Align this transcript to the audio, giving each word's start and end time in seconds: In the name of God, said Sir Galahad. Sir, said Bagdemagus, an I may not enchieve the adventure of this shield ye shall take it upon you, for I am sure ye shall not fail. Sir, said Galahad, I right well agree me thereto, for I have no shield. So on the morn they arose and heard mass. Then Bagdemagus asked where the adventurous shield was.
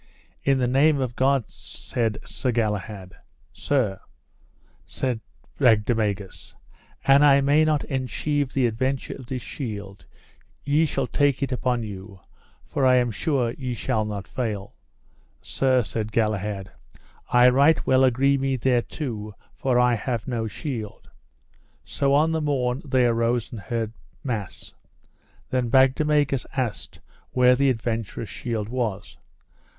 In 0.43 0.57
the 0.57 0.67
name 0.67 0.99
of 0.99 1.15
God, 1.15 1.43
said 1.47 2.17
Sir 2.25 2.51
Galahad. 2.51 3.17
Sir, 3.53 3.99
said 4.83 5.19
Bagdemagus, 5.59 6.55
an 7.05 7.21
I 7.21 7.39
may 7.41 7.63
not 7.63 7.83
enchieve 7.83 8.51
the 8.51 8.65
adventure 8.65 9.13
of 9.13 9.27
this 9.27 9.43
shield 9.43 10.07
ye 10.63 10.87
shall 10.87 11.05
take 11.05 11.43
it 11.43 11.51
upon 11.51 11.83
you, 11.83 12.19
for 12.63 12.83
I 12.83 12.95
am 12.95 13.11
sure 13.11 13.51
ye 13.59 13.75
shall 13.75 14.03
not 14.03 14.27
fail. 14.27 14.73
Sir, 15.39 15.83
said 15.83 16.11
Galahad, 16.11 16.71
I 17.29 17.47
right 17.49 17.85
well 17.85 18.03
agree 18.03 18.39
me 18.39 18.57
thereto, 18.57 19.35
for 19.53 19.77
I 19.79 19.93
have 19.93 20.27
no 20.27 20.47
shield. 20.47 21.11
So 21.83 22.15
on 22.15 22.31
the 22.31 22.41
morn 22.41 22.81
they 22.83 23.05
arose 23.05 23.51
and 23.51 23.61
heard 23.61 23.93
mass. 24.23 24.73
Then 25.51 25.69
Bagdemagus 25.69 26.47
asked 26.57 27.01
where 27.33 27.53
the 27.55 27.69
adventurous 27.69 28.29
shield 28.29 28.67
was. 28.67 29.19